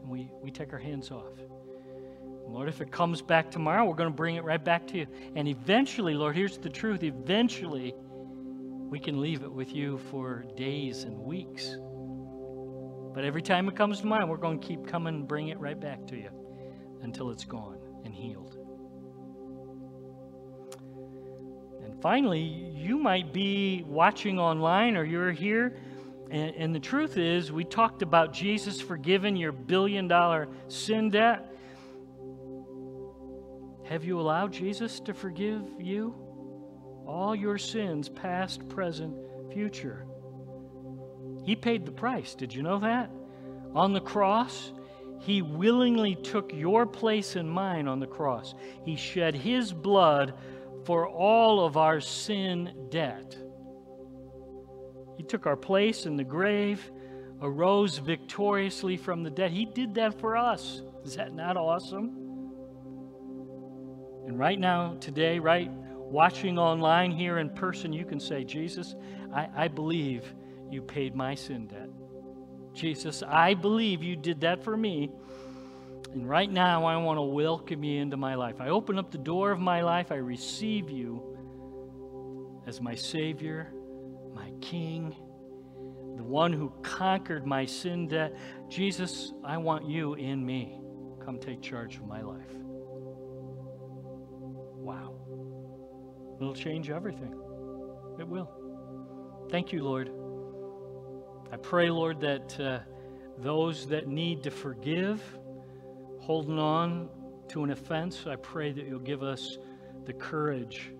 [0.00, 1.34] And we, we take our hands off.
[2.52, 5.06] Lord, if it comes back tomorrow, we're going to bring it right back to you.
[5.36, 7.94] And eventually, Lord, here's the truth eventually,
[8.90, 11.76] we can leave it with you for days and weeks.
[13.14, 15.58] But every time it comes to mind, we're going to keep coming and bring it
[15.60, 16.30] right back to you
[17.02, 18.56] until it's gone and healed.
[21.84, 25.76] And finally, you might be watching online or you're here,
[26.30, 31.52] and, and, the truth is, we talked about Jesus forgiving your billion dollar sin debt.
[33.90, 36.14] Have you allowed Jesus to forgive you?
[37.08, 39.16] All your sins, past, present,
[39.52, 40.06] future.
[41.44, 42.36] He paid the price.
[42.36, 43.10] Did you know that?
[43.74, 44.70] On the cross,
[45.18, 48.54] He willingly took your place and mine on the cross.
[48.84, 50.34] He shed His blood
[50.84, 53.36] for all of our sin debt.
[55.16, 56.92] He took our place in the grave,
[57.42, 59.50] arose victoriously from the dead.
[59.50, 60.82] He did that for us.
[61.04, 62.19] Is that not awesome?
[64.30, 68.94] And right now, today, right, watching online here in person, you can say, Jesus,
[69.34, 70.32] I, I believe
[70.70, 71.88] you paid my sin debt.
[72.72, 75.10] Jesus, I believe you did that for me.
[76.12, 78.60] And right now, I want to welcome you into my life.
[78.60, 80.12] I open up the door of my life.
[80.12, 81.36] I receive you
[82.68, 83.72] as my Savior,
[84.32, 85.12] my King,
[86.16, 88.36] the one who conquered my sin debt.
[88.68, 90.78] Jesus, I want you in me.
[91.24, 92.59] Come take charge of my life.
[96.40, 97.38] It'll change everything.
[98.18, 98.50] It will.
[99.50, 100.10] Thank you, Lord.
[101.52, 102.78] I pray, Lord, that uh,
[103.38, 105.22] those that need to forgive,
[106.20, 107.08] holding on
[107.48, 109.58] to an offense, I pray that you'll give us
[110.06, 110.92] the courage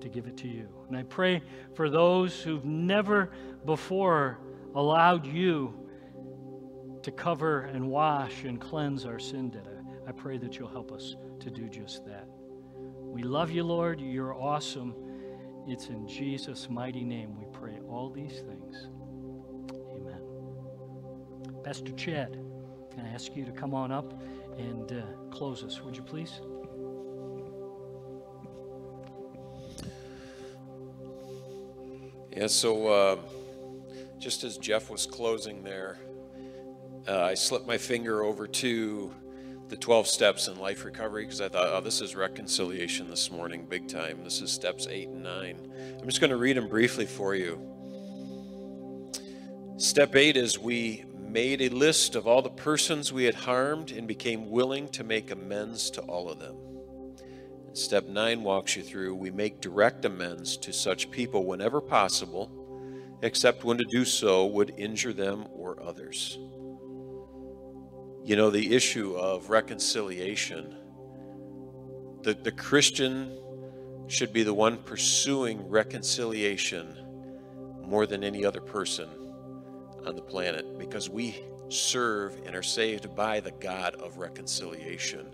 [0.00, 0.68] to give it to you.
[0.88, 1.42] And I pray
[1.74, 3.30] for those who've never
[3.64, 4.38] before
[4.74, 5.74] allowed you
[7.02, 9.66] to cover and wash and cleanse our sin debt.
[10.06, 12.26] I pray that you'll help us to do just that.
[13.12, 14.00] We love you, Lord.
[14.00, 14.94] You're awesome.
[15.68, 18.88] It's in Jesus' mighty name we pray all these things.
[19.94, 20.22] Amen.
[21.62, 22.38] Pastor Chad,
[22.90, 24.18] can I ask you to come on up
[24.56, 26.40] and uh, close us, would you please?
[32.34, 33.16] Yeah, so uh,
[34.18, 35.98] just as Jeff was closing there,
[37.06, 39.12] uh, I slipped my finger over to
[39.72, 43.64] the 12 steps in life recovery because I thought, oh, this is reconciliation this morning,
[43.64, 44.22] big time.
[44.22, 45.72] This is steps eight and nine.
[45.98, 47.58] I'm just going to read them briefly for you.
[49.78, 54.06] Step eight is we made a list of all the persons we had harmed and
[54.06, 56.54] became willing to make amends to all of them.
[57.72, 62.50] Step 9 walks you through we make direct amends to such people whenever possible,
[63.22, 66.38] except when to do so would injure them or others.
[68.24, 70.76] You know, the issue of reconciliation,
[72.22, 73.36] the, the Christian
[74.06, 76.96] should be the one pursuing reconciliation
[77.84, 79.08] more than any other person
[80.06, 85.26] on the planet because we serve and are saved by the God of reconciliation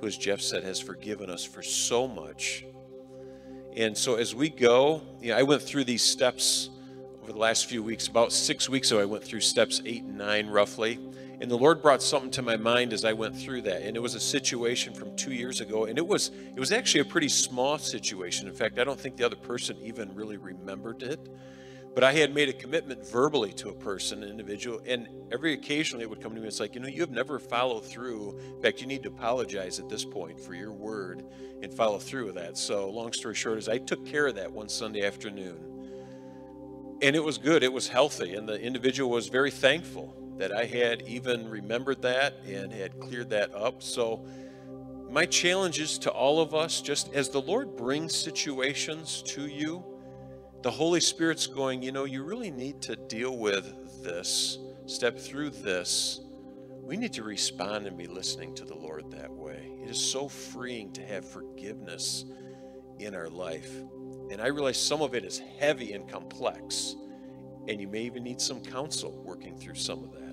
[0.00, 2.64] who, as Jeff said, has forgiven us for so much.
[3.76, 6.70] And so as we go, you know, I went through these steps
[7.22, 8.06] over the last few weeks.
[8.06, 10.98] About six weeks ago, I went through steps eight and nine roughly.
[11.40, 13.82] And the Lord brought something to my mind as I went through that.
[13.82, 15.84] And it was a situation from two years ago.
[15.84, 18.48] And it was it was actually a pretty small situation.
[18.48, 21.28] In fact, I don't think the other person even really remembered it.
[21.94, 26.04] But I had made a commitment verbally to a person, an individual, and every occasionally
[26.04, 26.46] it would come to me.
[26.46, 28.38] It's like, you know, you have never followed through.
[28.38, 31.24] In fact, you need to apologize at this point for your word
[31.62, 32.58] and follow through with that.
[32.58, 37.24] So, long story short, is I took care of that one Sunday afternoon, and it
[37.24, 37.62] was good.
[37.62, 42.34] It was healthy, and the individual was very thankful that I had even remembered that
[42.46, 43.82] and had cleared that up.
[43.82, 44.24] So,
[45.08, 49.84] my challenge is to all of us, just as the Lord brings situations to you
[50.66, 55.50] the Holy Spirit's going, you know, you really need to deal with this, step through
[55.50, 56.22] this.
[56.82, 59.70] We need to respond and be listening to the Lord that way.
[59.80, 62.24] It is so freeing to have forgiveness
[62.98, 63.70] in our life.
[64.32, 66.96] And I realize some of it is heavy and complex,
[67.68, 70.25] and you may even need some counsel working through some of that.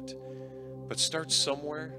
[0.93, 1.95] But start somewhere.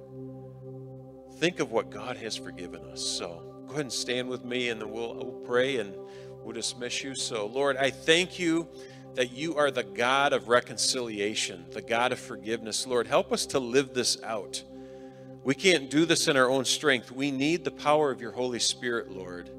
[1.39, 3.05] Think of what God has forgiven us.
[3.05, 5.97] So go ahead and stand with me, and then we'll, we'll pray and
[6.45, 7.17] we'll dismiss you.
[7.17, 8.69] So, Lord, I thank you
[9.15, 12.87] that you are the God of reconciliation, the God of forgiveness.
[12.87, 14.63] Lord, help us to live this out.
[15.43, 17.11] We can't do this in our own strength.
[17.11, 19.51] We need the power of your Holy Spirit, Lord.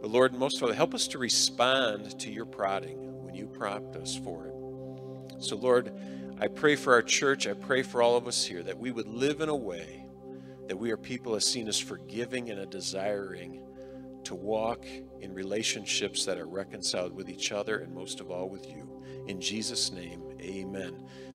[0.00, 3.94] But Lord, most of all, help us to respond to your prodding when you prompt
[3.94, 5.40] us for it.
[5.40, 5.92] So, Lord,
[6.40, 7.46] I pray for our church.
[7.46, 10.06] I pray for all of us here that we would live in a way
[10.68, 13.62] that we are people as seen as forgiving and a desiring
[14.24, 14.86] to walk
[15.20, 19.02] in relationships that are reconciled with each other and most of all with you.
[19.26, 21.06] In Jesus' name, amen.